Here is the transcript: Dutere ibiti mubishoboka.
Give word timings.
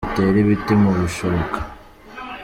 Dutere 0.03 0.37
ibiti 0.43 0.73
mubishoboka. 0.81 1.59